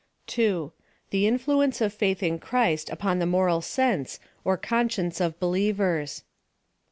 2. 0.25 0.71
The 1.11 1.27
influence 1.27 1.79
of 1.79 1.93
faith 1.93 2.23
in 2.23 2.39
christ 2.39 2.89
upon 2.89 3.19
the 3.19 3.27
moral 3.27 3.59
sf.nse, 3.59 4.17
or 4.43 4.57
conscience 4.57 5.21
of 5.21 5.39
believers. 5.39 6.23